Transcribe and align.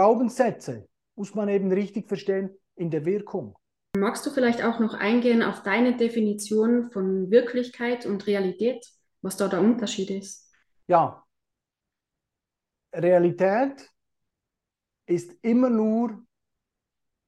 Glaubenssätze 0.00 0.88
muss 1.14 1.34
man 1.34 1.50
eben 1.50 1.70
richtig 1.70 2.08
verstehen 2.08 2.56
in 2.74 2.90
der 2.90 3.04
Wirkung. 3.04 3.58
Magst 3.94 4.24
du 4.24 4.30
vielleicht 4.30 4.64
auch 4.64 4.80
noch 4.80 4.94
eingehen 4.94 5.42
auf 5.42 5.62
deine 5.62 5.94
Definition 5.94 6.90
von 6.90 7.30
Wirklichkeit 7.30 8.06
und 8.06 8.26
Realität, 8.26 8.82
was 9.20 9.36
da 9.36 9.46
der 9.46 9.60
Unterschied 9.60 10.08
ist? 10.08 10.50
Ja, 10.86 11.22
Realität 12.94 13.90
ist 15.04 15.36
immer 15.42 15.68
nur, 15.68 16.24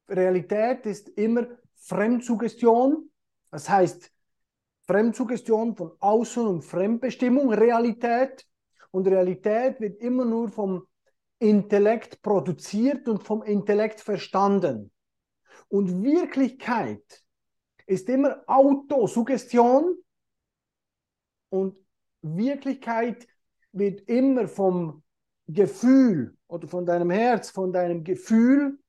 Realität 0.09 0.87
ist 0.87 1.09
immer 1.09 1.45
Fremdsuggestion, 1.75 3.11
das 3.51 3.69
heißt 3.69 4.11
Fremdsuggestion 4.87 5.75
von 5.75 5.91
Außen- 5.99 6.47
und 6.47 6.63
Fremdbestimmung, 6.63 7.53
Realität. 7.53 8.47
Und 8.89 9.07
Realität 9.07 9.79
wird 9.79 10.01
immer 10.01 10.25
nur 10.25 10.49
vom 10.49 10.87
Intellekt 11.43 12.21
produziert 12.21 13.07
und 13.09 13.21
vom 13.21 13.43
Intellekt 13.43 13.99
verstanden. 13.99 14.91
Und 15.67 16.01
Wirklichkeit 16.01 17.21
ist 17.85 18.07
immer 18.07 18.43
Autosuggestion 18.47 19.97
und 21.49 21.75
Wirklichkeit 22.21 23.27
wird 23.73 24.01
immer 24.07 24.47
vom 24.47 25.03
Gefühl 25.47 26.37
oder 26.47 26.67
von 26.69 26.85
deinem 26.85 27.09
Herz, 27.09 27.49
von 27.49 27.73
deinem 27.73 28.05
Gefühl 28.05 28.79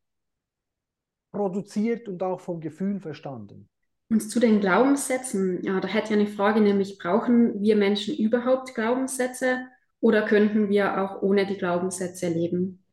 produziert 1.32 2.08
und 2.08 2.22
auch 2.22 2.38
vom 2.38 2.60
Gefühl 2.60 3.00
verstanden. 3.00 3.68
Und 4.10 4.20
zu 4.20 4.38
den 4.38 4.60
Glaubenssätzen, 4.60 5.60
ja, 5.64 5.80
da 5.80 5.88
hätte 5.88 6.14
ich 6.14 6.20
eine 6.20 6.28
Frage, 6.28 6.60
nämlich 6.60 6.98
brauchen 6.98 7.60
wir 7.60 7.74
Menschen 7.74 8.16
überhaupt 8.16 8.76
Glaubenssätze 8.76 9.66
oder 10.04 10.26
könnten 10.26 10.68
wir 10.68 11.00
auch 11.00 11.22
ohne 11.22 11.46
die 11.46 11.56
Glaubenssätze 11.56 12.28
leben? 12.28 12.84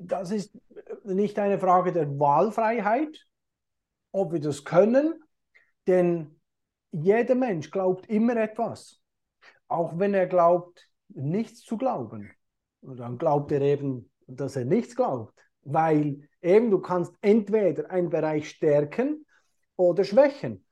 Das 0.00 0.32
ist 0.32 0.58
nicht 1.04 1.38
eine 1.38 1.60
Frage 1.60 1.92
der 1.92 2.18
Wahlfreiheit, 2.18 3.28
ob 4.10 4.32
wir 4.32 4.40
das 4.40 4.64
können, 4.64 5.22
denn 5.86 6.40
jeder 6.90 7.36
Mensch 7.36 7.70
glaubt 7.70 8.06
immer 8.10 8.36
etwas, 8.36 9.00
auch 9.68 10.00
wenn 10.00 10.14
er 10.14 10.26
glaubt, 10.26 10.84
nichts 11.10 11.60
zu 11.60 11.76
glauben. 11.76 12.32
Und 12.80 12.96
dann 12.96 13.18
glaubt 13.18 13.52
er 13.52 13.60
eben, 13.60 14.10
dass 14.26 14.56
er 14.56 14.64
nichts 14.64 14.96
glaubt, 14.96 15.32
weil 15.62 16.28
eben 16.42 16.72
du 16.72 16.80
kannst 16.80 17.14
entweder 17.20 17.88
einen 17.88 18.10
Bereich 18.10 18.50
stärken 18.50 19.26
oder 19.76 20.02
schwächen. 20.02 20.66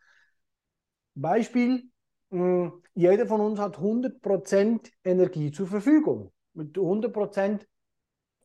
Beispiel, 1.14 1.84
hm, 2.32 2.81
jeder 2.94 3.26
von 3.26 3.40
uns 3.40 3.58
hat 3.58 3.78
100% 3.78 4.90
Energie 5.04 5.50
zur 5.50 5.66
Verfügung. 5.66 6.32
Mit 6.54 6.76
100% 6.76 7.66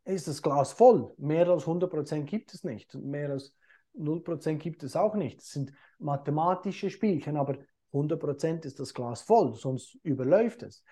ist 0.06 0.28
das 0.28 0.42
Glas 0.42 0.72
voll. 0.72 1.14
Mehr 1.18 1.48
als 1.50 1.66
100% 1.66 2.24
gibt 2.24 2.54
es 2.54 2.64
nicht. 2.64 2.94
Mehr 2.96 3.32
als 3.32 3.54
0% 3.98 4.58
gibt 4.58 4.84
es 4.84 4.96
auch 4.96 5.16
nicht. 5.16 5.40
Das 5.40 5.52
sind 5.52 5.74
mathematische 6.00 6.90
Spielchen, 6.90 7.36
aber 7.36 7.58
100% 7.92 8.66
ist 8.66 8.80
das 8.80 8.94
Glas 8.94 9.22
voll, 9.22 9.56
sonst 9.56 9.98
überläuft 10.04 10.64
es. 10.64 10.84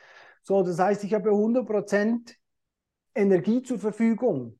So, 0.42 0.64
das 0.64 0.80
heißt, 0.80 1.04
ich 1.04 1.14
habe 1.14 1.30
100% 1.30 2.36
Energie 3.14 3.62
zur 3.62 3.80
Verfügung. 3.80 4.60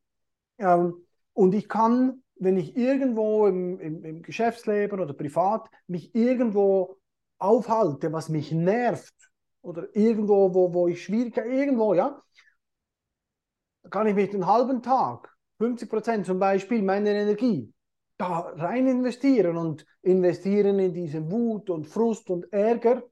Ähm, 0.58 1.06
und 1.34 1.54
ich 1.54 1.68
kann, 1.68 2.24
wenn 2.36 2.58
ich 2.58 2.76
irgendwo 2.76 3.48
im, 3.48 3.80
im, 3.80 4.04
im 4.04 4.22
Geschäftsleben 4.22 5.00
oder 5.00 5.14
privat 5.14 5.70
mich 5.88 6.16
irgendwo 6.16 6.98
aufhalte, 7.38 8.12
was 8.12 8.30
mich 8.30 8.52
nervt, 8.52 9.14
oder 9.62 9.88
irgendwo, 9.96 10.54
wo, 10.54 10.74
wo 10.74 10.88
ich 10.88 11.04
schwierig, 11.04 11.36
irgendwo, 11.38 11.94
ja, 11.94 12.22
kann 13.90 14.08
ich 14.08 14.16
mich 14.16 14.30
den 14.30 14.46
halben 14.46 14.82
Tag, 14.82 15.36
50 15.58 15.90
Prozent 15.90 16.26
zum 16.26 16.40
Beispiel 16.40 16.84
meiner 16.84 17.12
Energie, 17.12 17.74
da 18.18 18.40
rein 18.56 18.88
investieren 18.88 19.58
und 19.58 19.86
investieren 20.02 20.80
in 20.80 20.94
diese 20.94 21.30
Wut 21.32 21.70
und 21.70 21.88
Frust 21.88 22.30
und 22.30 22.52
Ärger. 22.54 23.04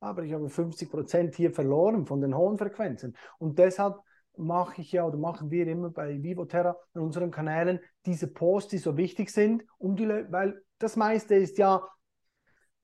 Aber 0.00 0.22
ich 0.24 0.32
habe 0.32 0.48
50 0.48 0.90
Prozent 0.90 1.34
hier 1.34 1.52
verloren 1.52 2.06
von 2.06 2.20
den 2.20 2.36
hohen 2.36 2.58
Frequenzen. 2.58 3.16
Und 3.38 3.58
deshalb 3.58 3.96
mache 4.36 4.80
ich 4.80 4.92
ja 4.92 5.06
oder 5.06 5.16
machen 5.16 5.50
wir 5.50 5.66
immer 5.66 5.90
bei 5.90 6.22
Vivoterra 6.22 6.76
in 6.94 7.02
unseren 7.02 7.30
Kanälen 7.30 7.80
diese 8.06 8.26
Posts, 8.26 8.70
die 8.70 8.78
so 8.78 8.96
wichtig 8.96 9.30
sind, 9.30 9.64
um 9.78 9.96
die, 9.96 10.08
weil 10.08 10.62
das 10.78 10.96
meiste 10.96 11.34
ist 11.34 11.58
ja 11.58 11.82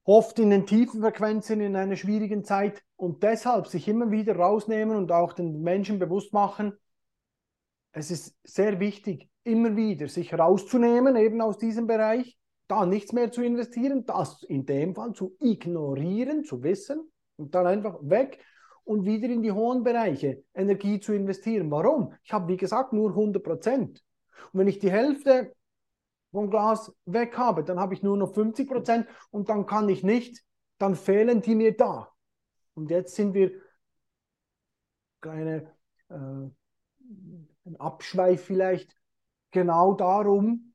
oft 0.09 0.39
in 0.39 0.49
den 0.49 0.65
tiefen 0.65 1.03
Frequenzen 1.03 1.61
in 1.61 1.77
einer 1.77 1.97
schwierigen 1.97 2.43
Zeit 2.43 2.83
und 2.97 3.23
deshalb 3.23 3.67
sich 3.67 3.87
immer 3.89 4.11
wieder 4.11 4.37
rausnehmen 4.37 4.97
und 4.97 5.13
auch 5.13 5.35
den 5.35 5.61
Menschen 5.61 5.99
bewusst 5.99 6.33
machen, 6.33 6.73
es 7.93 8.11
ist 8.11 8.35
sehr 8.43 8.81
wichtig, 8.81 9.29
immer 9.45 9.77
wieder 9.77 10.09
sich 10.09 10.33
rauszunehmen, 10.33 11.15
eben 11.17 11.43
aus 11.43 11.59
diesem 11.59 11.87
Bereich, 11.87 12.39
da 12.69 12.87
nichts 12.87 13.13
mehr 13.13 13.31
zu 13.31 13.43
investieren, 13.43 14.07
das 14.07 14.43
in 14.45 14.65
dem 14.65 14.95
Fall 14.95 15.13
zu 15.13 15.37
ignorieren, 15.41 16.43
zu 16.43 16.63
wissen 16.63 17.11
und 17.37 17.55
dann 17.55 17.67
einfach 17.67 17.99
weg 18.01 18.43
und 18.85 19.05
wieder 19.05 19.29
in 19.29 19.43
die 19.43 19.53
hohen 19.53 19.85
Bereiche 19.85 20.43
Energie 20.55 21.01
zu 21.01 21.13
investieren. 21.13 21.71
Warum? 21.71 22.15
Ich 22.25 22.33
habe, 22.33 22.49
wie 22.49 22.57
gesagt, 22.57 22.95
nur 22.95 23.11
100 23.11 23.43
Prozent. 23.43 24.03
Und 24.55 24.61
wenn 24.61 24.69
ich 24.69 24.79
die 24.79 24.91
Hälfte 24.91 25.53
vom 26.31 26.51
Glas 26.51 26.95
weg 27.07 27.37
habe, 27.39 27.65
dann 27.65 27.81
habe 27.81 27.95
ich 27.95 28.03
nur 28.03 28.17
noch 28.17 28.35
50 28.35 28.69
Prozent 28.69 29.07
und 29.31 29.49
dann 29.49 29.67
kann 29.67 29.89
ich 29.89 30.03
nicht, 30.03 30.45
dann 30.79 30.95
fehlen 30.95 31.41
die 31.41 31.55
mir 31.55 31.77
da. 31.77 32.13
Und 32.75 32.91
jetzt 32.91 33.15
sind 33.15 33.35
wir 33.35 33.51
keine 35.21 35.73
äh, 36.11 36.15
ein 37.69 37.77
Abschweif 37.79 38.45
vielleicht, 38.45 38.95
genau 39.51 39.95
darum 39.95 40.75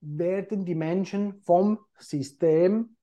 werden 0.00 0.64
die 0.64 0.74
Menschen 0.74 1.40
vom 1.42 1.78
System 1.98 2.96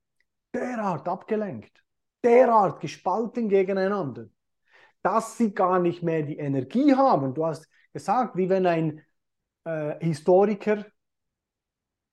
derart 0.53 1.07
abgelenkt, 1.07 1.83
derart 2.23 2.81
gespalten 2.81 3.49
gegeneinander, 3.49 4.27
dass 5.01 5.37
sie 5.37 5.53
gar 5.53 5.79
nicht 5.79 6.03
mehr 6.03 6.23
die 6.23 6.37
Energie 6.37 6.93
haben. 6.93 7.33
Du 7.33 7.45
hast 7.45 7.69
gesagt, 7.93 8.35
wie 8.35 8.49
wenn 8.49 8.65
ein 8.65 9.01
äh, 9.63 10.03
Historiker 10.05 10.85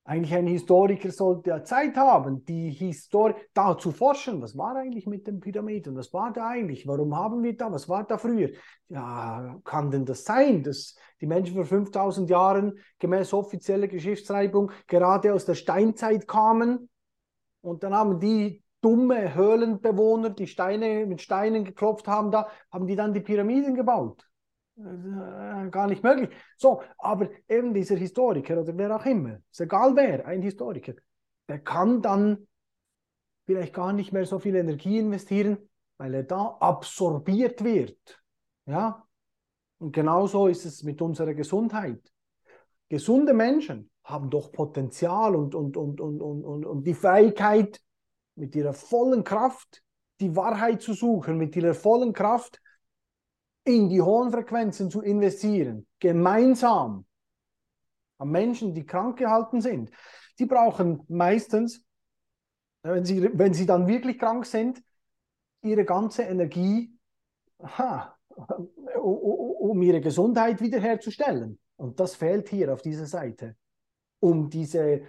eigentlich 0.07 0.35
ein 0.35 0.47
Historiker 0.47 1.11
sollte 1.11 1.51
ja 1.51 1.65
Zeit 1.65 1.97
haben, 1.97 2.45
die 2.45 2.71
Historie 2.71 3.35
da 3.53 3.77
zu 3.77 3.91
forschen. 3.91 4.41
Was 4.41 4.57
war 4.57 4.77
eigentlich 4.77 5.07
mit 5.07 5.27
den 5.27 5.41
Pyramiden? 5.41 5.97
Was 5.97 6.13
war 6.13 6.33
da 6.33 6.49
eigentlich? 6.49 6.87
Warum 6.87 7.17
haben 7.17 7.43
wir 7.43 7.57
da? 7.57 7.73
Was 7.73 7.89
war 7.89 8.05
da 8.05 8.17
früher? 8.17 8.51
Ja, 8.89 9.59
kann 9.65 9.91
denn 9.91 10.05
das 10.05 10.25
sein, 10.25 10.63
dass 10.63 10.95
die 11.21 11.27
Menschen 11.27 11.57
vor 11.57 11.65
5000 11.65 12.31
Jahren 12.31 12.79
gemäß 13.01 13.33
offizieller 13.33 13.89
Geschichtsschreibung 13.89 14.71
gerade 14.87 15.35
aus 15.35 15.45
der 15.45 15.55
Steinzeit 15.55 16.29
kamen 16.29 16.89
und 17.61 17.83
dann 17.83 17.93
haben 17.95 18.21
die 18.21 18.63
dumme 18.81 19.35
Höhlenbewohner, 19.35 20.31
die 20.31 20.47
Steine 20.47 21.07
mit 21.07 21.21
Steinen 21.21 21.65
geklopft 21.65 22.07
haben, 22.07 22.31
da 22.31 22.47
haben 22.71 22.87
die 22.87 22.95
dann 22.95 23.13
die 23.13 23.21
Pyramiden 23.21 23.75
gebaut. 23.75 24.25
Äh, 24.79 25.71
gar 25.71 25.87
nicht 25.87 26.03
möglich. 26.03 26.31
So, 26.57 26.83
aber 26.99 27.31
eben 27.49 27.73
dieser 27.73 27.97
Historiker 27.97 28.61
oder 28.61 28.77
wer 28.77 28.95
auch 28.95 29.07
immer, 29.07 29.39
ist 29.51 29.61
egal 29.61 29.97
wer, 29.97 30.27
ein 30.27 30.43
Historiker, 30.43 30.93
der 31.49 31.61
kann 31.61 32.03
dann 32.03 32.47
vielleicht 33.47 33.73
gar 33.73 33.93
nicht 33.93 34.13
mehr 34.13 34.27
so 34.27 34.39
viel 34.39 34.55
Energie 34.57 34.99
investieren, 34.99 35.59
weil 35.97 36.15
er 36.15 36.25
da 36.25 36.57
absorbiert 36.61 37.65
wird. 37.65 38.21
Ja? 38.67 39.07
Und 39.79 39.93
genauso 39.93 40.47
ist 40.49 40.67
es 40.67 40.83
mit 40.83 41.01
unserer 41.01 41.35
Gesundheit. 41.35 42.13
Gesunde 42.89 43.33
Menschen 43.33 43.91
haben 44.05 44.31
doch 44.31 44.53
Potenzial 44.53 45.35
und, 45.35 45.55
und, 45.55 45.77
und, 45.77 46.01
und, 46.01 46.21
und, 46.21 46.45
und, 46.45 46.67
und 46.67 46.87
die 46.87 46.95
Fähigkeit, 46.95 47.81
mit 48.37 48.55
ihrer 48.55 48.75
vollen 48.75 49.25
Kraft 49.25 49.83
die 50.21 50.37
Wahrheit 50.37 50.83
zu 50.83 50.93
suchen, 50.93 51.39
mit 51.39 51.57
ihrer 51.57 51.75
vollen 51.75 52.13
Kraft 52.13 52.61
in 53.67 53.89
die 53.89 54.01
hohen 54.01 54.31
Frequenzen 54.31 54.91
zu 54.91 55.03
investieren, 55.03 55.87
gemeinsam 55.99 57.05
an 58.19 58.31
Menschen, 58.31 58.73
die 58.73 58.87
krank 58.87 59.19
gehalten 59.19 59.61
sind. 59.61 59.91
Die 60.39 60.47
brauchen 60.47 61.03
meistens, 61.09 61.85
wenn 62.83 63.05
sie, 63.05 63.29
wenn 63.37 63.53
sie 63.53 63.67
dann 63.67 63.89
wirklich 63.89 64.19
krank 64.19 64.47
sind, 64.47 64.83
ihre 65.63 65.85
ganze 65.85 66.23
Energie, 66.23 66.97
aha, 67.59 68.17
um 69.01 69.83
ihre 69.83 70.01
Gesundheit 70.01 70.61
wiederherzustellen. 70.61 71.59
Und 71.75 71.99
das 71.99 72.15
fehlt 72.15 72.49
hier 72.49 72.73
auf 72.73 72.83
dieser 72.83 73.07
Seite, 73.07 73.57
um 74.21 74.49
diese 74.49 75.03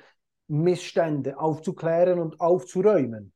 Missstände 0.48 1.40
aufzuklären 1.40 2.20
und 2.20 2.42
aufzuräumen. 2.42 3.34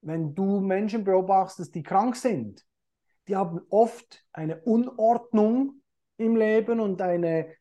Wenn 0.00 0.34
du 0.34 0.60
Menschen 0.60 1.04
beobachtest, 1.04 1.74
die 1.74 1.82
krank 1.82 2.16
sind, 2.16 2.64
die 3.28 3.36
haben 3.36 3.60
oft 3.70 4.24
eine 4.32 4.60
Unordnung 4.62 5.82
im 6.16 6.36
Leben 6.36 6.80
und 6.80 7.00
eine, 7.02 7.54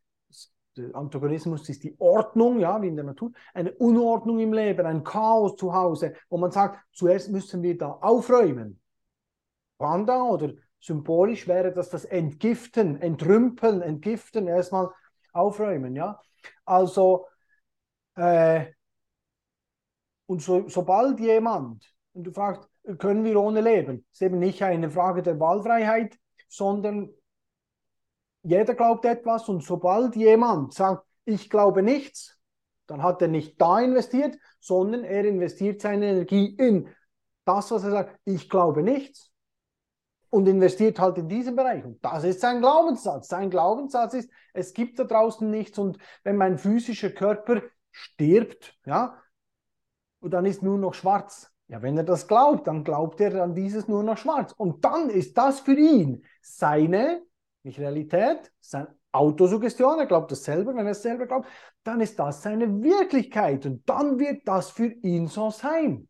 der 0.77 0.95
Antagonismus 0.95 1.67
ist 1.69 1.83
die 1.83 1.95
Ordnung, 1.99 2.59
ja, 2.59 2.81
wie 2.81 2.87
in 2.87 2.95
der 2.95 3.05
Natur, 3.05 3.31
eine 3.53 3.73
Unordnung 3.73 4.39
im 4.39 4.53
Leben, 4.53 4.85
ein 4.85 5.03
Chaos 5.03 5.55
zu 5.55 5.73
Hause, 5.73 6.15
wo 6.29 6.37
man 6.37 6.51
sagt, 6.51 6.79
zuerst 6.93 7.29
müssen 7.31 7.63
wir 7.63 7.77
da 7.77 7.91
aufräumen. 7.91 8.79
Panda 9.77 10.23
oder 10.23 10.53
symbolisch 10.79 11.47
wäre 11.47 11.73
das 11.73 11.89
das 11.89 12.05
Entgiften, 12.05 13.01
Entrümpeln, 13.01 13.81
Entgiften, 13.81 14.47
erstmal 14.47 14.89
aufräumen. 15.33 15.95
Ja? 15.95 16.21
Also, 16.65 17.27
äh, 18.15 18.67
und 20.27 20.41
so, 20.41 20.67
sobald 20.69 21.19
jemand, 21.19 21.85
und 22.13 22.23
du 22.23 22.31
fragst, 22.31 22.67
können 22.97 23.23
wir 23.23 23.39
ohne 23.39 23.61
leben, 23.61 24.05
ist 24.11 24.21
eben 24.21 24.39
nicht 24.39 24.61
eine 24.61 24.89
Frage 24.89 25.23
der 25.23 25.39
Wahlfreiheit, 25.39 26.17
sondern 26.47 27.09
jeder 28.43 28.75
glaubt 28.75 29.05
etwas 29.05 29.49
und 29.49 29.63
sobald 29.63 30.15
jemand 30.15 30.73
sagt, 30.73 31.05
ich 31.25 31.49
glaube 31.49 31.81
nichts, 31.81 32.37
dann 32.85 33.01
hat 33.01 33.21
er 33.21 33.27
nicht 33.27 33.59
da 33.59 33.79
investiert, 33.79 34.37
sondern 34.59 35.03
er 35.03 35.25
investiert 35.25 35.81
seine 35.81 36.07
Energie 36.07 36.55
in 36.55 36.87
das, 37.45 37.71
was 37.71 37.83
er 37.83 37.91
sagt, 37.91 38.19
ich 38.25 38.49
glaube 38.49 38.83
nichts 38.83 39.31
und 40.29 40.47
investiert 40.47 40.99
halt 40.99 41.17
in 41.17 41.29
diesen 41.29 41.55
Bereich. 41.55 41.83
Und 41.85 42.03
das 42.03 42.23
ist 42.23 42.41
sein 42.41 42.59
Glaubenssatz. 42.59 43.29
Sein 43.29 43.49
Glaubenssatz 43.49 44.13
ist, 44.13 44.29
es 44.53 44.73
gibt 44.73 44.99
da 44.99 45.05
draußen 45.05 45.49
nichts 45.49 45.79
und 45.79 45.97
wenn 46.23 46.35
mein 46.35 46.57
physischer 46.57 47.09
Körper 47.09 47.61
stirbt, 47.91 48.77
ja, 48.85 49.21
und 50.19 50.31
dann 50.31 50.45
ist 50.45 50.61
nur 50.61 50.77
noch 50.77 50.93
schwarz. 50.93 51.54
Ja, 51.67 51.81
wenn 51.81 51.97
er 51.97 52.03
das 52.03 52.27
glaubt, 52.27 52.67
dann 52.67 52.83
glaubt 52.83 53.19
er 53.21 53.43
an 53.43 53.55
dieses 53.55 53.87
nur 53.87 54.03
noch 54.03 54.17
schwarz. 54.17 54.53
Und 54.53 54.85
dann 54.85 55.09
ist 55.09 55.37
das 55.37 55.59
für 55.59 55.75
ihn 55.75 56.23
seine, 56.41 57.23
nicht 57.63 57.79
Realität, 57.79 58.51
seine 58.59 58.95
Autosuggestion, 59.11 59.99
er 59.99 60.05
glaubt 60.05 60.31
das 60.31 60.43
selber, 60.43 60.75
wenn 60.75 60.85
er 60.85 60.91
es 60.91 61.01
selber 61.01 61.25
glaubt, 61.25 61.47
dann 61.83 62.01
ist 62.01 62.19
das 62.19 62.43
seine 62.43 62.83
Wirklichkeit 62.83 63.65
und 63.65 63.89
dann 63.89 64.19
wird 64.19 64.47
das 64.47 64.71
für 64.71 64.87
ihn 64.87 65.27
so 65.27 65.49
sein. 65.49 66.07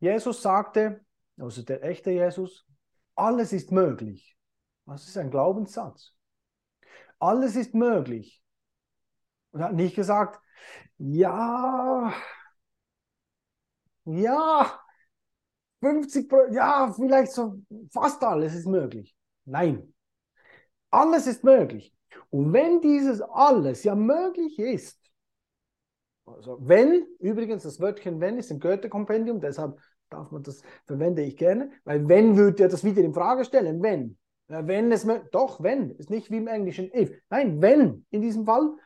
Jesus 0.00 0.42
sagte, 0.42 1.04
also 1.38 1.62
der 1.62 1.84
echte 1.84 2.10
Jesus, 2.10 2.66
alles 3.14 3.52
ist 3.52 3.72
möglich. 3.72 4.36
Das 4.86 5.06
ist 5.06 5.18
ein 5.18 5.30
Glaubenssatz. 5.30 6.14
Alles 7.18 7.56
ist 7.56 7.74
möglich. 7.74 8.42
Und 9.50 9.60
er 9.60 9.68
hat 9.68 9.74
nicht 9.74 9.96
gesagt, 9.96 10.40
ja, 10.98 12.12
ja, 14.06 14.80
50 15.80 16.32
ja, 16.52 16.92
vielleicht 16.94 17.32
so 17.32 17.60
fast 17.92 18.22
alles 18.22 18.54
ist 18.54 18.66
möglich. 18.66 19.14
Nein, 19.44 19.94
alles 20.90 21.26
ist 21.26 21.44
möglich. 21.44 21.92
Und 22.30 22.52
wenn 22.52 22.80
dieses 22.80 23.20
alles 23.20 23.84
ja 23.84 23.94
möglich 23.94 24.58
ist, 24.58 25.00
also 26.24 26.58
wenn, 26.60 27.06
übrigens 27.20 27.62
das 27.62 27.80
Wörtchen 27.80 28.20
wenn 28.20 28.38
ist 28.38 28.50
im 28.50 28.58
Goethe-Kompendium, 28.58 29.40
deshalb 29.40 29.78
darf 30.10 30.30
man 30.30 30.42
das, 30.42 30.62
verwende 30.86 31.22
ich 31.22 31.36
gerne, 31.36 31.70
weil 31.84 32.08
wenn 32.08 32.36
würde 32.36 32.64
ja 32.64 32.68
das 32.68 32.84
wieder 32.84 33.02
in 33.02 33.14
Frage 33.14 33.44
stellen, 33.44 33.82
wenn. 33.82 34.18
Ja, 34.48 34.66
wenn 34.66 34.92
es, 34.92 35.06
doch, 35.32 35.60
wenn, 35.62 35.90
ist 35.90 36.10
nicht 36.10 36.30
wie 36.30 36.36
im 36.36 36.46
Englischen 36.46 36.92
if. 36.94 37.10
Nein, 37.30 37.60
wenn 37.60 38.06
in 38.10 38.22
diesem 38.22 38.46
Fall. 38.46 38.76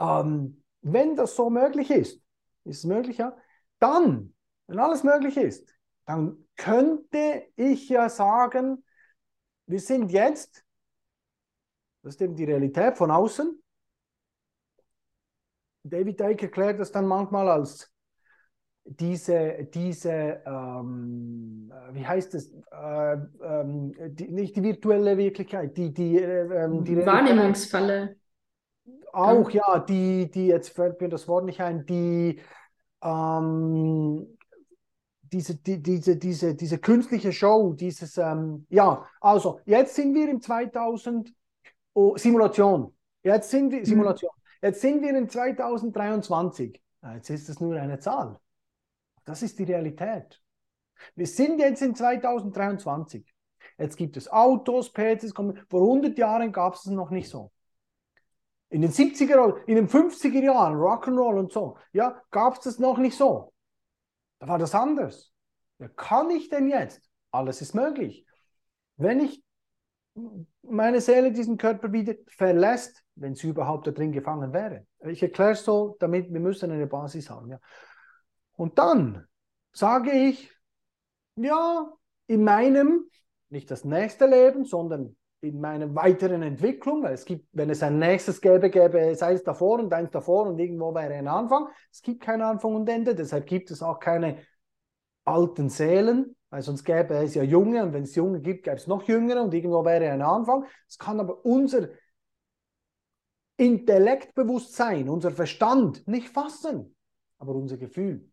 Ähm, 0.00 0.62
wenn 0.82 1.16
das 1.16 1.34
so 1.34 1.50
möglich 1.50 1.90
ist, 1.90 2.23
ist 2.64 2.78
es 2.78 2.84
möglich, 2.84 3.18
ja, 3.18 3.36
dann, 3.78 4.34
wenn 4.66 4.78
alles 4.78 5.02
möglich 5.04 5.36
ist, 5.36 5.74
dann 6.06 6.46
könnte 6.56 7.46
ich 7.56 7.88
ja 7.88 8.08
sagen, 8.08 8.84
wir 9.66 9.80
sind 9.80 10.12
jetzt, 10.12 10.64
das 12.02 12.14
ist 12.14 12.22
eben 12.22 12.36
die 12.36 12.44
Realität 12.44 12.96
von 12.96 13.10
außen. 13.10 13.62
David 15.84 16.20
Icke 16.20 16.46
erklärt 16.46 16.80
das 16.80 16.92
dann 16.92 17.06
manchmal 17.06 17.48
als 17.48 17.90
diese, 18.84 19.64
diese 19.72 20.42
ähm, 20.44 21.72
wie 21.92 22.06
heißt 22.06 22.34
es, 22.34 22.52
äh, 22.52 23.16
ähm, 23.42 23.94
die, 24.14 24.28
nicht 24.28 24.56
die 24.56 24.62
virtuelle 24.62 25.16
Wirklichkeit, 25.16 25.76
die, 25.76 25.92
die, 25.92 26.18
äh, 26.18 26.64
ähm, 26.64 26.84
die 26.84 27.04
Wahrnehmungsfalle. 27.04 28.16
Auch, 29.14 29.50
ja, 29.50 29.78
die, 29.78 30.30
die, 30.30 30.46
jetzt 30.46 30.70
fällt 30.70 31.00
mir 31.00 31.08
das 31.08 31.28
Wort 31.28 31.44
nicht 31.44 31.60
ein, 31.60 31.86
die, 31.86 32.40
ähm, 33.02 34.36
diese, 35.22 35.56
die, 35.56 35.82
diese, 35.82 36.16
diese, 36.16 36.54
diese 36.54 36.78
künstliche 36.78 37.32
Show, 37.32 37.72
dieses, 37.74 38.18
ähm, 38.18 38.66
ja, 38.70 39.06
also 39.20 39.60
jetzt 39.66 39.94
sind 39.94 40.14
wir 40.14 40.28
im 40.28 40.40
2000, 40.40 41.32
oh, 41.94 42.16
Simulation, 42.16 42.94
jetzt 43.22 43.50
sind 43.50 43.70
wir, 43.70 43.80
mhm. 43.80 43.84
Simulation, 43.84 44.30
jetzt 44.62 44.80
sind 44.80 45.02
wir 45.02 45.16
in 45.16 45.28
2023, 45.28 46.82
jetzt 47.14 47.30
ist 47.30 47.48
es 47.48 47.60
nur 47.60 47.76
eine 47.76 47.98
Zahl. 47.98 48.38
Das 49.24 49.42
ist 49.42 49.58
die 49.58 49.64
Realität. 49.64 50.40
Wir 51.14 51.26
sind 51.26 51.58
jetzt 51.58 51.82
in 51.82 51.94
2023. 51.94 53.24
Jetzt 53.78 53.96
gibt 53.96 54.16
es 54.16 54.30
Autos, 54.30 54.92
PCs, 54.92 55.32
vor 55.32 55.80
100 55.80 56.18
Jahren 56.18 56.52
gab 56.52 56.74
es 56.74 56.86
es 56.86 56.92
noch 56.92 57.10
nicht 57.10 57.28
so. 57.28 57.50
In 58.74 58.82
den 58.82 58.90
70er, 58.90 59.64
in 59.66 59.76
den 59.76 59.88
50er 59.88 60.42
Jahren, 60.42 60.74
Rock'n'Roll 60.74 61.38
und 61.38 61.52
so, 61.52 61.78
ja, 61.92 62.20
gab 62.32 62.54
es 62.54 62.60
das 62.64 62.80
noch 62.80 62.98
nicht 62.98 63.16
so. 63.16 63.52
Da 64.40 64.48
war 64.48 64.58
das 64.58 64.74
anders. 64.74 65.32
Ja, 65.78 65.86
kann 65.86 66.28
ich 66.30 66.48
denn 66.48 66.68
jetzt? 66.68 67.08
Alles 67.30 67.62
ist 67.62 67.76
möglich. 67.76 68.26
Wenn 68.96 69.20
ich 69.20 69.44
meine 70.62 71.00
Seele 71.00 71.30
diesen 71.30 71.56
Körper 71.56 71.92
wieder 71.92 72.14
verlässt, 72.26 73.04
wenn 73.14 73.36
sie 73.36 73.48
überhaupt 73.50 73.86
da 73.86 73.92
drin 73.92 74.10
gefangen 74.10 74.52
wäre. 74.52 74.88
Ich 75.04 75.22
erkläre 75.22 75.52
es 75.52 75.64
so, 75.64 75.96
damit 76.00 76.32
wir 76.32 76.40
müssen 76.40 76.72
eine 76.72 76.88
Basis 76.88 77.30
haben. 77.30 77.50
Ja. 77.50 77.60
Und 78.56 78.80
dann 78.80 79.24
sage 79.72 80.10
ich, 80.10 80.52
ja, 81.36 81.92
in 82.26 82.42
meinem, 82.42 83.08
nicht 83.50 83.70
das 83.70 83.84
nächste 83.84 84.26
Leben, 84.26 84.64
sondern 84.64 85.14
in 85.44 85.60
meiner 85.60 85.94
weiteren 85.94 86.42
Entwicklung, 86.42 87.02
weil 87.02 87.14
es 87.14 87.24
gibt, 87.24 87.46
wenn 87.52 87.70
es 87.70 87.82
ein 87.82 87.98
nächstes 87.98 88.40
gäbe, 88.40 88.70
gäbe 88.70 88.98
es 89.00 89.22
eins 89.22 89.42
davor 89.42 89.78
und 89.78 89.92
eins 89.92 90.10
davor 90.10 90.46
und 90.46 90.58
irgendwo 90.58 90.94
wäre 90.94 91.14
ein 91.14 91.28
Anfang. 91.28 91.68
Es 91.92 92.02
gibt 92.02 92.22
keinen 92.22 92.42
Anfang 92.42 92.74
und 92.74 92.88
Ende, 92.88 93.14
deshalb 93.14 93.46
gibt 93.46 93.70
es 93.70 93.82
auch 93.82 94.00
keine 94.00 94.38
alten 95.24 95.68
Seelen, 95.68 96.36
weil 96.50 96.62
sonst 96.62 96.84
gäbe 96.84 97.14
es 97.14 97.34
ja 97.34 97.42
Junge 97.42 97.82
und 97.82 97.92
wenn 97.92 98.04
es 98.04 98.14
Junge 98.14 98.40
gibt, 98.40 98.64
gäbe 98.64 98.76
es 98.76 98.86
noch 98.86 99.02
Jüngere 99.04 99.42
und 99.42 99.54
irgendwo 99.54 99.84
wäre 99.84 100.10
ein 100.10 100.22
Anfang. 100.22 100.64
Es 100.88 100.98
kann 100.98 101.20
aber 101.20 101.44
unser 101.44 101.88
Intellektbewusstsein, 103.56 105.08
unser 105.08 105.30
Verstand 105.30 106.06
nicht 106.08 106.28
fassen, 106.28 106.96
aber 107.38 107.54
unser 107.54 107.76
Gefühl. 107.76 108.30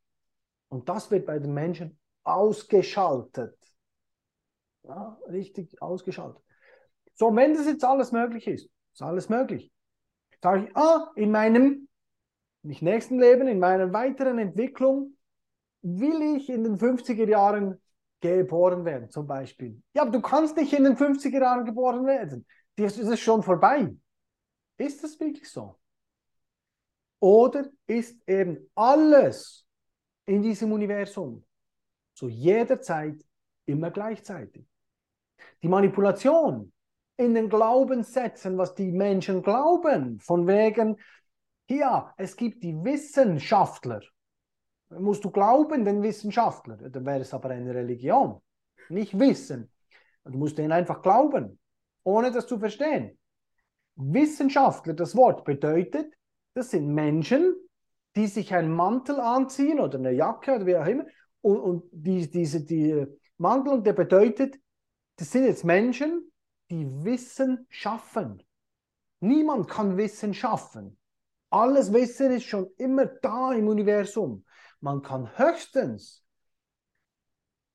Und 0.69 0.89
das 0.89 1.11
wird 1.11 1.25
bei 1.25 1.37
den 1.37 1.53
Menschen 1.53 1.99
ausgeschaltet. 2.23 3.57
Ja, 4.83 5.17
richtig 5.29 5.81
ausgeschaltet. 5.81 6.43
So, 7.21 7.35
wenn 7.35 7.53
das 7.53 7.67
jetzt 7.67 7.83
alles 7.83 8.11
möglich 8.11 8.47
ist, 8.47 8.67
ist 8.93 9.01
alles 9.03 9.29
möglich. 9.29 9.71
Sage 10.41 10.65
ich, 10.65 10.75
ah, 10.75 11.11
in 11.15 11.29
meinem 11.29 11.87
nicht 12.63 12.81
nächsten 12.81 13.19
Leben, 13.19 13.47
in 13.47 13.59
meiner 13.59 13.93
weiteren 13.93 14.39
Entwicklung 14.39 15.15
will 15.83 16.35
ich 16.35 16.49
in 16.49 16.63
den 16.63 16.79
50er 16.79 17.27
Jahren 17.27 17.79
geboren 18.21 18.85
werden, 18.85 19.11
zum 19.11 19.27
Beispiel. 19.27 19.83
Ja, 19.93 20.01
aber 20.01 20.09
du 20.09 20.19
kannst 20.19 20.57
nicht 20.57 20.73
in 20.73 20.83
den 20.83 20.97
50er 20.97 21.39
Jahren 21.39 21.63
geboren 21.63 22.07
werden. 22.07 22.43
Das 22.75 22.97
ist 22.97 23.19
schon 23.19 23.43
vorbei. 23.43 23.95
Ist 24.77 25.03
das 25.03 25.19
wirklich 25.19 25.47
so? 25.47 25.79
Oder 27.19 27.69
ist 27.85 28.19
eben 28.27 28.67
alles 28.73 29.63
in 30.25 30.41
diesem 30.41 30.71
Universum. 30.71 31.45
Zu 32.15 32.29
jeder 32.29 32.81
Zeit, 32.81 33.23
immer 33.67 33.91
gleichzeitig. 33.91 34.65
Die 35.61 35.67
Manipulation 35.67 36.73
in 37.18 37.34
den 37.34 37.50
Glaubenssätzen, 37.50 38.58
was 38.58 38.74
die 38.75 38.91
Menschen 38.91 39.41
glauben, 39.44 40.20
von 40.20 40.48
wegen, 40.48 40.98
ja, 41.70 42.13
es 42.18 42.36
gibt 42.36 42.63
die 42.63 42.74
Wissenschaftler. 42.84 44.01
Musst 44.89 45.24
du 45.24 45.32
glauben, 45.32 45.86
den 45.86 46.01
Wissenschaftler? 46.01 46.77
Dann 46.77 47.06
wäre 47.06 47.22
es 47.22 47.34
aber 47.34 47.50
eine 47.50 47.74
Religion, 47.74 48.41
nicht 48.89 49.18
Wissen. 49.18 49.72
Du 50.25 50.38
musst 50.38 50.58
den 50.58 50.72
einfach 50.72 51.01
glauben, 51.01 51.60
ohne 52.03 52.32
das 52.32 52.48
zu 52.48 52.60
verstehen. 52.60 53.18
Wissenschaftler, 53.96 54.94
das 54.94 55.15
Wort 55.15 55.46
bedeutet, 55.46 56.13
das 56.53 56.72
sind 56.72 56.94
Menschen, 56.94 57.56
die 58.15 58.27
sich 58.27 58.53
einen 58.53 58.72
Mantel 58.72 59.20
anziehen 59.20 59.80
oder 59.80 59.98
eine 59.98 60.12
Jacke 60.12 60.56
oder 60.56 60.65
wie 60.65 60.75
auch 60.75 60.86
immer. 60.86 61.06
Und, 61.41 61.60
und 61.60 61.84
die, 61.91 62.30
diese 62.30 62.63
die 62.65 63.06
Mantel, 63.38 63.74
und 63.74 63.88
der 63.88 63.94
bedeutet, 63.94 64.58
das 65.15 65.32
sind 65.32 65.46
jetzt 65.46 65.63
Menschen, 65.63 66.30
die 66.71 66.87
Wissen 67.03 67.67
schaffen. 67.69 68.41
Niemand 69.19 69.69
kann 69.69 69.97
Wissen 69.97 70.33
schaffen. 70.33 70.97
Alles 71.49 71.91
Wissen 71.93 72.31
ist 72.31 72.45
schon 72.45 72.71
immer 72.77 73.05
da 73.05 73.51
im 73.53 73.67
Universum. 73.67 74.45
Man 74.79 75.01
kann 75.01 75.37
höchstens 75.37 76.25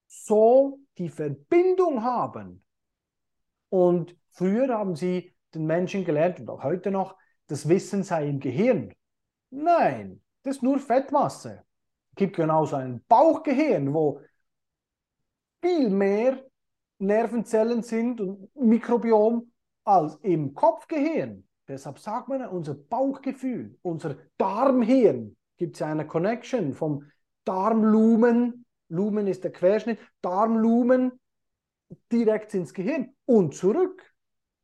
so 0.09 0.81
die 0.99 1.11
Verbindung 1.11 2.03
haben. 2.03 2.65
Und 3.69 4.17
früher 4.31 4.77
haben 4.77 4.97
sie 4.97 5.35
den 5.55 5.67
Menschen 5.67 6.05
gelernt 6.05 6.41
und 6.41 6.49
auch 6.49 6.63
heute 6.63 6.91
noch, 6.91 7.17
das 7.49 7.69
Wissen 7.69 8.03
sei 8.03 8.29
im 8.29 8.41
Gehirn. 8.41 8.95
Nein, 9.51 10.23
das 10.43 10.57
ist 10.57 10.63
nur 10.63 10.79
Fettmasse. 10.79 11.65
Es 12.11 12.17
gibt 12.17 12.37
genauso 12.37 12.77
ein 12.77 13.05
Bauchgehirn, 13.07 13.93
wo 13.93 14.21
viel 15.61 15.91
mehr 15.91 16.43
Nervenzellen 16.99 17.83
sind 17.83 18.21
und 18.21 18.55
Mikrobiom 18.57 19.51
als 19.85 20.17
im 20.23 20.55
Kopfgehirn. 20.55 21.47
Deshalb 21.69 21.99
sagt 21.99 22.29
man, 22.29 22.47
unser 22.47 22.75
Bauchgefühl, 22.75 23.77
unser 23.83 24.17
Darmhirn, 24.39 25.37
gibt 25.57 25.77
es 25.77 25.83
eine 25.83 26.07
Connection 26.07 26.75
vom 26.75 27.05
Darmlumen, 27.45 28.67
Lumen 28.89 29.27
ist 29.27 29.43
der 29.45 29.53
Querschnitt, 29.53 29.99
Darmlumen 30.21 31.19
direkt 32.13 32.55
ins 32.55 32.73
Gehirn 32.73 33.15
und 33.25 33.55
zurück. 33.55 34.03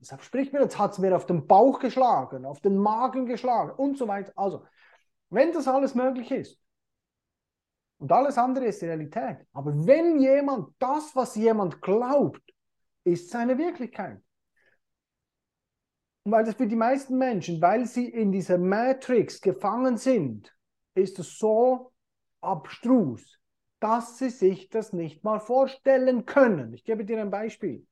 Deshalb 0.00 0.22
spricht 0.22 0.52
man, 0.52 0.62
jetzt 0.62 0.78
hat 0.78 0.92
es 0.92 0.98
mir 0.98 1.14
auf 1.14 1.26
den 1.26 1.46
Bauch 1.46 1.78
geschlagen, 1.78 2.44
auf 2.44 2.60
den 2.60 2.76
Magen 2.76 3.26
geschlagen 3.26 3.72
und 3.72 3.98
so 3.98 4.08
weiter. 4.08 4.32
Also, 4.36 4.64
wenn 5.30 5.52
das 5.52 5.68
alles 5.68 5.94
möglich 5.94 6.30
ist, 6.30 6.62
und 8.02 8.11
alles 8.11 8.37
andere 8.37 8.64
ist 8.64 8.82
Realität. 8.82 9.47
Aber 9.52 9.73
wenn 9.87 10.18
jemand 10.18 10.75
das, 10.80 11.14
was 11.14 11.37
jemand 11.37 11.80
glaubt, 11.80 12.42
ist 13.04 13.30
seine 13.30 13.56
Wirklichkeit. 13.56 14.21
Und 16.25 16.32
weil 16.32 16.44
das 16.44 16.56
für 16.56 16.66
die 16.66 16.75
meisten 16.75 17.16
Menschen, 17.16 17.62
weil 17.62 17.87
sie 17.87 18.09
in 18.09 18.32
dieser 18.32 18.59
Matrix 18.59 19.40
gefangen 19.40 19.99
sind, 19.99 20.52
ist 20.97 21.21
es 21.21 21.38
so 21.38 21.92
abstrus, 22.40 23.38
dass 23.78 24.18
sie 24.18 24.30
sich 24.30 24.68
das 24.68 24.92
nicht 24.92 25.23
mal 25.23 25.38
vorstellen 25.38 26.26
können. 26.26 26.75
Ich 26.75 26.82
gebe 26.82 27.04
dir 27.04 27.21
ein 27.21 27.30
Beispiel. 27.30 27.87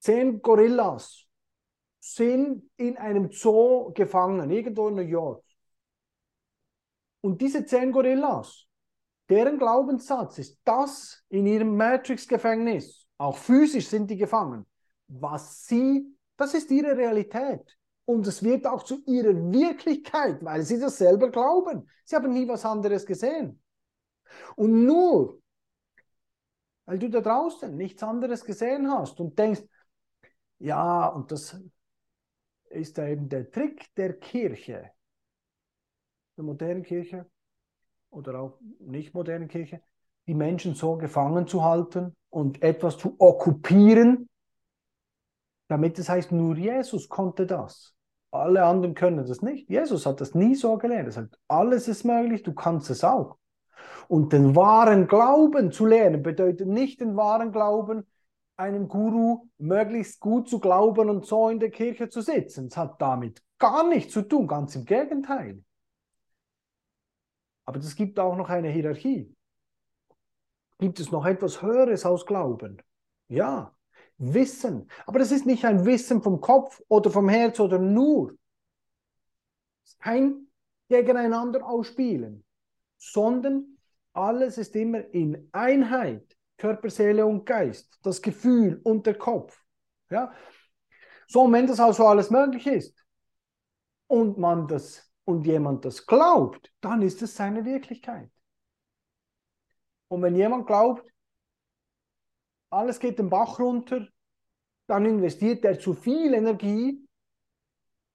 Zehn 0.00 0.42
Gorillas 0.42 1.24
sind 2.00 2.68
in 2.78 2.96
einem 2.96 3.30
Zoo 3.30 3.92
gefangen, 3.92 4.50
irgendwo 4.50 4.88
in 4.88 4.96
New 4.96 5.02
York. 5.02 5.44
Und 7.20 7.40
diese 7.40 7.64
zehn 7.64 7.92
Gorillas 7.92 8.66
Deren 9.32 9.56
Glaubenssatz 9.56 10.36
ist 10.36 10.60
das 10.62 11.24
in 11.30 11.46
ihrem 11.46 11.74
Matrix-Gefängnis. 11.74 13.06
Auch 13.16 13.38
physisch 13.38 13.88
sind 13.88 14.10
die 14.10 14.18
gefangen. 14.18 14.66
Was 15.08 15.64
sie, 15.64 16.04
das 16.36 16.52
ist 16.52 16.70
ihre 16.70 16.94
Realität. 16.94 17.78
Und 18.04 18.26
es 18.26 18.42
wird 18.42 18.66
auch 18.66 18.82
zu 18.82 19.02
ihrer 19.06 19.32
Wirklichkeit, 19.50 20.44
weil 20.44 20.60
sie 20.64 20.78
das 20.78 20.98
selber 20.98 21.30
glauben. 21.30 21.88
Sie 22.04 22.14
haben 22.14 22.30
nie 22.30 22.46
was 22.46 22.66
anderes 22.66 23.06
gesehen. 23.06 23.62
Und 24.54 24.84
nur, 24.84 25.40
weil 26.84 26.98
du 26.98 27.08
da 27.08 27.22
draußen 27.22 27.74
nichts 27.74 28.02
anderes 28.02 28.44
gesehen 28.44 28.90
hast 28.90 29.18
und 29.18 29.38
denkst, 29.38 29.62
ja, 30.58 31.06
und 31.06 31.32
das 31.32 31.58
ist 32.68 32.98
eben 32.98 33.30
der 33.30 33.50
Trick 33.50 33.94
der 33.94 34.12
Kirche, 34.18 34.90
der 36.36 36.44
modernen 36.44 36.82
Kirche, 36.82 37.31
oder 38.12 38.40
auch 38.40 38.58
nicht 38.78 39.14
modernen 39.14 39.48
Kirche, 39.48 39.80
die 40.26 40.34
Menschen 40.34 40.74
so 40.74 40.96
gefangen 40.96 41.46
zu 41.46 41.64
halten 41.64 42.14
und 42.30 42.62
etwas 42.62 42.96
zu 42.98 43.16
okkupieren, 43.18 44.28
damit 45.68 45.98
es 45.98 46.08
heißt, 46.08 46.30
nur 46.32 46.56
Jesus 46.56 47.08
konnte 47.08 47.46
das. 47.46 47.94
Alle 48.30 48.64
anderen 48.64 48.94
können 48.94 49.26
das 49.26 49.42
nicht. 49.42 49.68
Jesus 49.68 50.06
hat 50.06 50.20
das 50.20 50.34
nie 50.34 50.54
so 50.54 50.78
gelernt. 50.78 51.08
Er 51.08 51.12
sagt, 51.12 51.38
alles 51.48 51.88
ist 51.88 52.04
möglich, 52.04 52.42
du 52.42 52.54
kannst 52.54 52.88
es 52.90 53.04
auch. 53.04 53.36
Und 54.08 54.32
den 54.32 54.54
wahren 54.54 55.06
Glauben 55.06 55.72
zu 55.72 55.86
lernen 55.86 56.22
bedeutet 56.22 56.68
nicht 56.68 57.00
den 57.00 57.16
wahren 57.16 57.52
Glauben, 57.52 58.06
einem 58.56 58.88
Guru 58.88 59.48
möglichst 59.58 60.20
gut 60.20 60.48
zu 60.48 60.60
glauben 60.60 61.10
und 61.10 61.26
so 61.26 61.48
in 61.48 61.58
der 61.58 61.70
Kirche 61.70 62.08
zu 62.08 62.20
sitzen. 62.20 62.66
Es 62.66 62.76
hat 62.76 63.00
damit 63.00 63.42
gar 63.58 63.88
nichts 63.88 64.12
zu 64.12 64.22
tun, 64.22 64.46
ganz 64.46 64.76
im 64.76 64.84
Gegenteil. 64.84 65.62
Aber 67.64 67.78
es 67.78 67.94
gibt 67.94 68.18
auch 68.18 68.36
noch 68.36 68.48
eine 68.48 68.68
Hierarchie. 68.68 69.34
Gibt 70.78 70.98
es 71.00 71.12
noch 71.12 71.26
etwas 71.26 71.62
Höheres 71.62 72.04
als 72.04 72.26
Glauben? 72.26 72.82
Ja, 73.28 73.74
Wissen. 74.18 74.88
Aber 75.06 75.18
das 75.18 75.32
ist 75.32 75.46
nicht 75.46 75.64
ein 75.64 75.84
Wissen 75.84 76.22
vom 76.22 76.40
Kopf 76.40 76.80
oder 76.88 77.10
vom 77.10 77.28
Herz 77.28 77.58
oder 77.60 77.78
nur. 77.78 78.36
Kein 79.98 80.48
Gegeneinander 80.88 81.64
ausspielen, 81.66 82.44
sondern 82.98 83.78
alles 84.12 84.58
ist 84.58 84.76
immer 84.76 85.04
in 85.12 85.48
Einheit. 85.52 86.36
Körper, 86.56 86.90
Seele 86.90 87.26
und 87.26 87.44
Geist. 87.44 87.98
Das 88.02 88.22
Gefühl 88.22 88.80
und 88.84 89.06
der 89.06 89.14
Kopf. 89.14 89.60
Ja? 90.10 90.32
So, 91.26 91.50
wenn 91.50 91.66
das 91.66 91.80
also 91.80 92.06
alles 92.06 92.30
möglich 92.30 92.66
ist 92.66 93.04
und 94.06 94.38
man 94.38 94.68
das 94.68 95.11
und 95.24 95.46
jemand 95.46 95.84
das 95.84 96.06
glaubt, 96.06 96.72
dann 96.80 97.02
ist 97.02 97.22
es 97.22 97.36
seine 97.36 97.64
Wirklichkeit. 97.64 98.30
Und 100.08 100.22
wenn 100.22 100.34
jemand 100.34 100.66
glaubt, 100.66 101.10
alles 102.70 102.98
geht 102.98 103.18
den 103.18 103.30
Bach 103.30 103.58
runter, 103.58 104.06
dann 104.86 105.06
investiert 105.06 105.64
er 105.64 105.78
zu 105.78 105.94
viel 105.94 106.34
Energie 106.34 107.06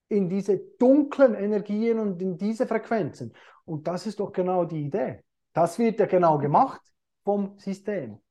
in 0.09 0.29
diese 0.29 0.57
dunklen 0.57 1.35
Energien 1.35 1.99
und 1.99 2.21
in 2.21 2.37
diese 2.37 2.67
Frequenzen. 2.67 3.33
Und 3.65 3.87
das 3.87 4.05
ist 4.07 4.19
doch 4.19 4.31
genau 4.31 4.65
die 4.65 4.85
Idee. 4.85 5.23
Das 5.53 5.77
wird 5.79 5.99
ja 5.99 6.05
genau 6.05 6.37
gemacht 6.37 6.81
vom 7.23 7.57
System. 7.59 8.21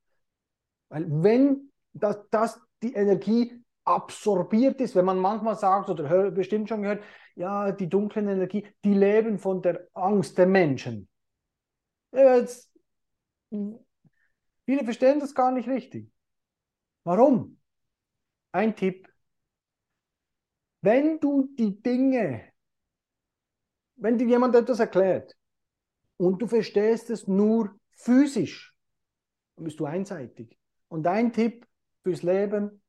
Weil 0.89 1.07
wenn 1.09 1.73
das, 1.93 2.19
das 2.31 2.61
die 2.83 2.95
Energie 2.95 3.63
absorbiert 3.87 4.81
ist, 4.81 4.95
wenn 4.97 5.05
man 5.05 5.19
manchmal 5.19 5.57
sagt 5.57 5.89
oder 5.89 6.09
hör, 6.09 6.31
bestimmt 6.31 6.69
schon 6.69 6.83
gehört, 6.83 7.03
ja, 7.37 7.71
die 7.73 7.89
dunklen 7.89 8.29
Energie, 8.29 8.67
die 8.85 8.95
leben 8.95 9.39
von 9.39 9.63
der 9.63 9.87
Angst 9.95 10.37
der 10.39 10.47
Menschen. 10.47 11.09
Jetzt, 12.13 12.73
viele 13.51 14.85
verstehen 14.85 15.21
das 15.21 15.35
gar 15.35 15.53
nicht 15.53 15.69
richtig. 15.69 16.11
Warum? 17.05 17.59
Ein 18.53 18.75
Tipp. 18.75 19.09
Wenn 20.81 21.21
du 21.21 21.49
die 21.57 21.81
Dinge, 21.81 22.53
wenn 23.97 24.19
dir 24.19 24.27
jemand 24.27 24.55
etwas 24.55 24.81
erklärt 24.81 25.37
und 26.17 26.41
du 26.43 26.47
verstehst 26.47 27.11
es 27.11 27.27
nur 27.27 27.79
physisch, 27.93 28.75
dann 29.57 29.65
bist 29.65 29.79
du 29.79 29.85
einseitig. 29.85 30.59
Und 30.89 31.07
ein 31.07 31.33
Tipp 31.33 31.67
fürs 32.03 32.23
Leben, 32.23 32.83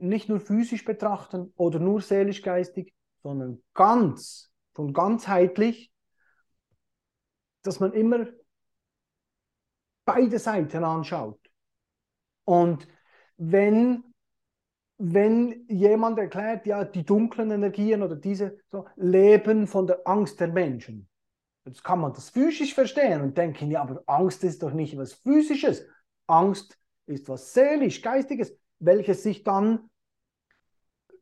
nicht 0.00 0.28
nur 0.28 0.40
physisch 0.40 0.84
betrachten 0.84 1.52
oder 1.56 1.78
nur 1.78 2.00
seelisch-geistig, 2.00 2.94
sondern 3.22 3.62
ganz, 3.74 4.50
von 4.74 4.92
ganzheitlich, 4.92 5.92
dass 7.62 7.80
man 7.80 7.92
immer 7.92 8.26
beide 10.04 10.38
Seiten 10.38 10.84
anschaut. 10.84 11.38
Und 12.44 12.88
wenn, 13.36 14.04
wenn 14.98 15.66
jemand 15.68 16.18
erklärt, 16.18 16.66
ja, 16.66 16.84
die 16.84 17.04
dunklen 17.04 17.50
Energien 17.50 18.02
oder 18.02 18.16
diese 18.16 18.58
so, 18.70 18.86
leben 18.96 19.66
von 19.66 19.86
der 19.86 20.06
Angst 20.06 20.40
der 20.40 20.48
Menschen, 20.48 21.08
jetzt 21.64 21.84
kann 21.84 22.00
man 22.00 22.12
das 22.12 22.30
physisch 22.30 22.74
verstehen 22.74 23.20
und 23.20 23.36
denken, 23.36 23.70
ja, 23.70 23.82
aber 23.82 24.02
Angst 24.06 24.42
ist 24.44 24.62
doch 24.62 24.72
nicht 24.72 24.96
was 24.96 25.12
Physisches. 25.12 25.86
Angst 26.26 26.78
ist 27.06 27.28
was 27.28 27.52
seelisch-geistiges, 27.52 28.56
welches 28.78 29.22
sich 29.22 29.42
dann 29.42 29.89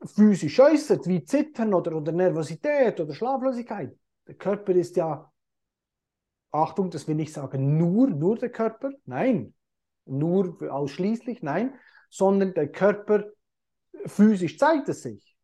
physisch 0.05 0.59
äußert, 0.61 1.07
wie 1.07 1.25
Zittern 1.25 1.75
oder, 1.75 1.97
oder 1.97 2.13
Nervosität 2.13 3.01
oder 3.01 3.15
Schlaflosigkeit. 3.15 3.97
Der 4.27 4.35
Körper 4.35 4.73
ist 4.73 4.97
ja, 4.97 5.31
Achtung, 6.51 6.91
dass 6.91 7.09
wir 7.09 7.15
nicht 7.15 7.33
sagen, 7.33 7.77
nur, 7.77 8.09
nur 8.09 8.37
der 8.37 8.51
Körper, 8.51 8.91
nein, 9.05 9.55
nur 10.07 10.57
ausschließlich, 10.71 11.43
nein, 11.43 11.75
sondern 12.11 12.55
der 12.55 12.71
Körper 12.71 13.25
physisch 14.07 14.59
zeigt 14.59 14.89
es 14.89 15.03
sich. 15.03 15.37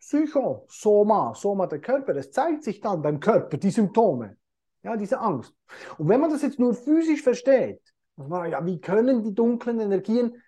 Psycho, 0.00 0.66
Soma, 0.68 1.34
Soma 1.34 1.66
der 1.66 1.80
Körper, 1.80 2.14
es 2.16 2.30
zeigt 2.30 2.64
sich 2.64 2.80
dann 2.80 3.00
beim 3.00 3.20
Körper, 3.20 3.56
die 3.56 3.70
Symptome, 3.70 4.36
ja, 4.82 4.96
diese 4.96 5.18
Angst. 5.18 5.54
Und 5.96 6.08
wenn 6.08 6.20
man 6.20 6.30
das 6.30 6.42
jetzt 6.42 6.58
nur 6.58 6.74
physisch 6.74 7.22
versteht, 7.22 7.80
ja, 8.16 8.64
wie 8.66 8.80
können 8.80 9.22
die 9.22 9.34
dunklen 9.34 9.80
Energien 9.80 10.40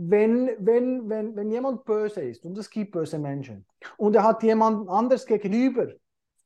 wenn, 0.00 0.50
wenn, 0.58 1.08
wenn, 1.08 1.34
wenn 1.34 1.50
jemand 1.50 1.84
böse 1.84 2.22
ist, 2.22 2.44
und 2.44 2.56
es 2.56 2.70
gibt 2.70 2.92
böse 2.92 3.18
Menschen, 3.18 3.66
und 3.96 4.14
er 4.14 4.22
hat 4.22 4.42
jemanden 4.42 4.88
anders 4.88 5.26
gegenüber, 5.26 5.88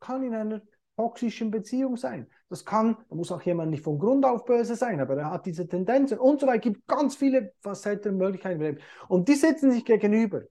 kann 0.00 0.23
in 0.23 0.35
einer 0.35 0.62
toxischen 0.97 1.50
Beziehung 1.50 1.97
sein. 1.97 2.28
Das 2.49 2.64
kann, 2.64 2.97
da 3.09 3.14
muss 3.14 3.30
auch 3.30 3.42
jemand 3.42 3.71
nicht 3.71 3.85
von 3.85 3.99
Grund 3.99 4.25
auf 4.25 4.44
böse 4.44 4.75
sein, 4.75 5.00
aber 5.00 5.16
er 5.16 5.30
hat 5.30 5.47
diese 5.47 5.66
Tendenzen 5.66 6.18
und 6.18 6.40
so 6.40 6.47
weiter. 6.47 6.61
Gibt 6.61 6.87
ganz 6.87 7.16
viele 7.16 7.52
Facetten 7.61 8.16
Möglichkeiten 8.16 8.61
im 8.61 8.62
Leben. 8.62 8.78
Und 9.09 9.28
die 9.28 9.35
setzen 9.35 9.71
sich 9.73 9.85
gegenüber. 9.85 10.42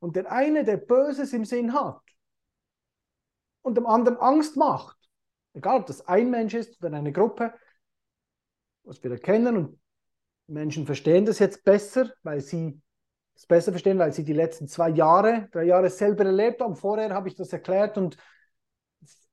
Und 0.00 0.16
der 0.16 0.30
eine, 0.30 0.64
der 0.64 0.76
Böses 0.76 1.32
im 1.32 1.44
Sinn 1.44 1.72
hat 1.72 2.00
und 3.62 3.76
dem 3.76 3.86
anderen 3.86 4.18
Angst 4.18 4.56
macht, 4.56 4.96
egal 5.54 5.80
ob 5.80 5.86
das 5.86 6.06
ein 6.06 6.30
Mensch 6.30 6.54
ist 6.54 6.82
oder 6.82 6.96
eine 6.96 7.12
Gruppe, 7.12 7.54
was 8.84 9.02
wir 9.02 9.10
erkennen 9.10 9.56
und 9.56 9.80
Menschen 10.46 10.86
verstehen 10.86 11.24
das 11.24 11.38
jetzt 11.38 11.64
besser, 11.64 12.10
weil 12.22 12.40
sie 12.40 12.80
es 13.34 13.46
besser 13.46 13.72
verstehen, 13.72 13.98
weil 13.98 14.12
sie 14.12 14.24
die 14.24 14.32
letzten 14.32 14.68
zwei 14.68 14.90
Jahre, 14.90 15.48
drei 15.52 15.64
Jahre 15.64 15.90
selber 15.90 16.24
erlebt 16.24 16.60
haben. 16.60 16.76
Vorher 16.76 17.12
habe 17.12 17.28
ich 17.28 17.34
das 17.34 17.52
erklärt 17.52 17.98
und 17.98 18.16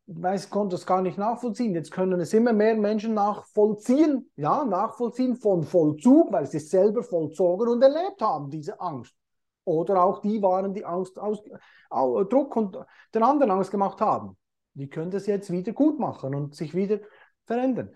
ich 0.05 0.49
konnte 0.49 0.75
das 0.75 0.85
gar 0.85 1.01
nicht 1.01 1.17
nachvollziehen. 1.17 1.73
Jetzt 1.73 1.91
können 1.91 2.19
es 2.19 2.33
immer 2.33 2.51
mehr 2.51 2.75
Menschen 2.75 3.13
nachvollziehen, 3.13 4.29
ja, 4.35 4.65
nachvollziehen 4.65 5.37
von 5.37 5.63
Vollzug, 5.63 6.31
weil 6.33 6.45
sie 6.45 6.57
es 6.57 6.69
selber 6.69 7.03
vollzogen 7.03 7.69
und 7.69 7.81
erlebt 7.81 8.21
haben, 8.21 8.49
diese 8.49 8.81
Angst. 8.81 9.15
Oder 9.63 10.03
auch 10.03 10.19
die 10.19 10.41
waren, 10.41 10.73
die 10.73 10.83
Angst 10.83 11.17
aus 11.17 11.41
Druck 11.89 12.55
und 12.57 12.77
den 13.15 13.23
anderen 13.23 13.51
Angst 13.51 13.71
gemacht 13.71 14.01
haben. 14.01 14.35
Die 14.73 14.89
können 14.89 15.11
das 15.11 15.25
jetzt 15.25 15.51
wieder 15.51 15.71
gut 15.71 15.99
machen 15.99 16.35
und 16.35 16.53
sich 16.53 16.75
wieder 16.75 16.99
verändern. 17.45 17.95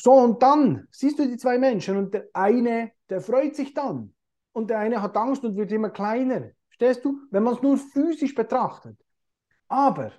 So, 0.00 0.12
und 0.12 0.42
dann 0.42 0.86
siehst 0.90 1.18
du 1.18 1.26
die 1.26 1.36
zwei 1.36 1.58
Menschen 1.58 1.96
und 1.96 2.14
der 2.14 2.28
eine, 2.32 2.92
der 3.10 3.20
freut 3.20 3.56
sich 3.56 3.74
dann. 3.74 4.14
Und 4.52 4.70
der 4.70 4.78
eine 4.78 5.02
hat 5.02 5.16
Angst 5.16 5.44
und 5.44 5.56
wird 5.56 5.72
immer 5.72 5.90
kleiner. 5.90 6.50
Verstehst 6.68 7.04
du? 7.04 7.20
Wenn 7.30 7.42
man 7.42 7.54
es 7.54 7.62
nur 7.62 7.76
physisch 7.76 8.34
betrachtet. 8.34 8.96
Aber 9.68 10.12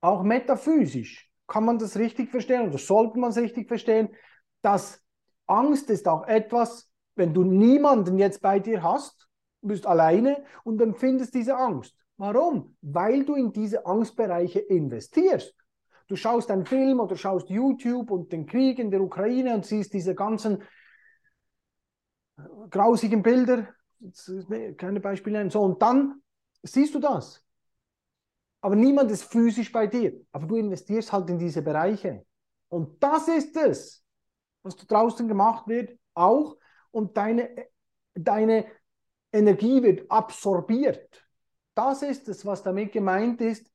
auch 0.00 0.22
metaphysisch 0.22 1.30
kann 1.46 1.64
man 1.64 1.78
das 1.78 1.96
richtig 1.96 2.30
verstehen 2.30 2.68
oder 2.68 2.78
sollte 2.78 3.18
man 3.18 3.30
es 3.30 3.36
richtig 3.36 3.68
verstehen, 3.68 4.08
dass 4.62 5.02
Angst 5.46 5.90
ist 5.90 6.08
auch 6.08 6.26
etwas, 6.26 6.90
wenn 7.14 7.34
du 7.34 7.44
niemanden 7.44 8.18
jetzt 8.18 8.40
bei 8.40 8.58
dir 8.58 8.82
hast, 8.82 9.28
bist 9.60 9.86
alleine 9.86 10.44
und 10.64 10.80
empfindest 10.80 11.34
diese 11.34 11.56
Angst. 11.56 11.96
Warum? 12.16 12.76
Weil 12.80 13.24
du 13.24 13.34
in 13.34 13.52
diese 13.52 13.84
Angstbereiche 13.86 14.60
investierst. 14.60 15.54
Du 16.12 16.16
schaust 16.16 16.50
einen 16.50 16.66
Film 16.66 17.00
oder 17.00 17.16
schaust 17.16 17.48
YouTube 17.48 18.10
und 18.10 18.32
den 18.32 18.44
Krieg 18.44 18.78
in 18.78 18.90
der 18.90 19.00
Ukraine 19.00 19.54
und 19.54 19.64
siehst 19.64 19.94
diese 19.94 20.14
ganzen 20.14 20.62
grausigen 22.68 23.22
Bilder, 23.22 23.68
keine 24.76 25.00
Beispiele 25.00 25.38
nennen, 25.38 25.50
so 25.50 25.62
und 25.62 25.80
dann 25.80 26.20
siehst 26.62 26.94
du 26.94 26.98
das 26.98 27.42
aber 28.62 28.76
niemand 28.76 29.10
ist 29.10 29.24
physisch 29.24 29.70
bei 29.70 29.86
dir. 29.88 30.14
Aber 30.30 30.46
du 30.46 30.56
investierst 30.56 31.12
halt 31.12 31.28
in 31.28 31.38
diese 31.38 31.62
Bereiche. 31.62 32.24
Und 32.68 33.02
das 33.02 33.28
ist 33.28 33.56
es, 33.56 34.04
was 34.62 34.76
draußen 34.76 35.26
gemacht 35.28 35.66
wird, 35.66 35.98
auch. 36.14 36.56
Und 36.92 37.16
deine, 37.16 37.50
deine 38.14 38.66
Energie 39.32 39.82
wird 39.82 40.08
absorbiert. 40.10 41.26
Das 41.74 42.02
ist 42.02 42.28
es, 42.28 42.46
was 42.46 42.62
damit 42.62 42.92
gemeint 42.92 43.40
ist, 43.40 43.71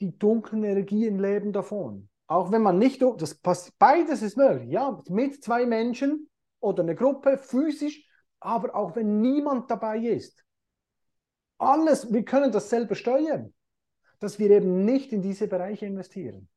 die 0.00 0.18
dunklen 0.18 0.64
Energien 0.64 1.18
leben 1.18 1.52
davon. 1.52 2.08
Auch 2.26 2.50
wenn 2.50 2.62
man 2.62 2.78
nicht, 2.78 3.02
das 3.02 3.34
passt, 3.34 3.78
beides 3.78 4.22
ist 4.22 4.36
möglich, 4.36 4.70
ja, 4.70 5.02
mit 5.08 5.42
zwei 5.42 5.66
Menschen 5.66 6.28
oder 6.60 6.82
eine 6.82 6.94
Gruppe 6.94 7.38
physisch, 7.38 8.08
aber 8.40 8.74
auch 8.74 8.96
wenn 8.96 9.20
niemand 9.20 9.70
dabei 9.70 9.98
ist. 9.98 10.44
Alles, 11.58 12.12
wir 12.12 12.24
können 12.24 12.50
das 12.50 12.70
selber 12.70 12.94
steuern 12.94 13.52
dass 14.24 14.38
wir 14.38 14.50
eben 14.50 14.84
nicht 14.84 15.12
in 15.12 15.22
diese 15.22 15.46
Bereiche 15.46 15.86
investieren? 15.86 16.48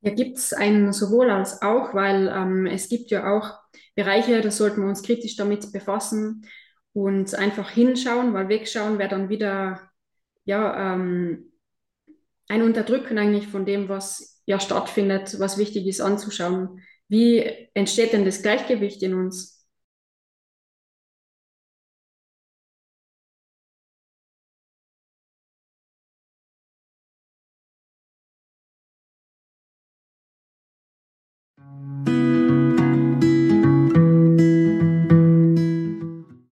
Ja, 0.00 0.12
gibt 0.12 0.38
es 0.38 0.52
ein 0.52 0.92
sowohl 0.92 1.30
als 1.30 1.62
auch, 1.62 1.94
weil 1.94 2.28
ähm, 2.28 2.66
es 2.66 2.88
gibt 2.88 3.10
ja 3.10 3.36
auch 3.36 3.58
Bereiche, 3.94 4.40
da 4.40 4.50
sollten 4.50 4.82
wir 4.82 4.88
uns 4.88 5.02
kritisch 5.02 5.36
damit 5.36 5.72
befassen 5.72 6.46
und 6.92 7.34
einfach 7.34 7.70
hinschauen, 7.70 8.34
weil 8.34 8.48
wegschauen 8.48 8.98
wäre 8.98 9.10
dann 9.10 9.28
wieder 9.28 9.80
ja, 10.44 10.94
ähm, 10.94 11.51
ein 12.48 12.62
Unterdrücken 12.62 13.18
eigentlich 13.18 13.48
von 13.48 13.66
dem, 13.66 13.88
was 13.88 14.40
ja 14.46 14.60
stattfindet, 14.60 15.38
was 15.38 15.58
wichtig 15.58 15.86
ist 15.86 16.00
anzuschauen. 16.00 16.80
Wie 17.08 17.44
entsteht 17.74 18.12
denn 18.12 18.24
das 18.24 18.42
Gleichgewicht 18.42 19.02
in 19.02 19.14
uns? 19.14 19.51